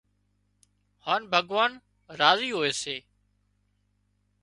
[1.05, 1.71] هانَ ڀڳوان
[2.19, 2.95] راضي هوئي سي